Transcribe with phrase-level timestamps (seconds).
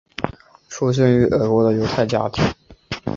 [0.67, 2.43] 出生于俄国的犹太家庭。